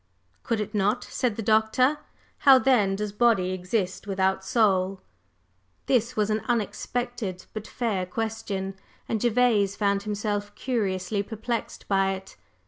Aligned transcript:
…""Could 0.43 0.59
it 0.59 0.73
not?" 0.73 1.03
said 1.03 1.35
the 1.35 1.43
Doctor. 1.43 1.99
"How, 2.39 2.57
then, 2.57 2.95
does 2.95 3.11
body 3.11 3.51
exist 3.51 4.07
without 4.07 4.43
soul?" 4.43 4.99
This 5.85 6.15
was 6.15 6.31
an 6.31 6.41
unexpected 6.47 7.45
but 7.53 7.67
fair 7.67 8.07
question, 8.07 8.73
and 9.07 9.21
Gervase 9.21 9.75
found 9.75 10.01
himself 10.01 10.55
curiously 10.55 11.21
perplexed 11.21 11.87
by 11.87 12.13
it. 12.13 12.35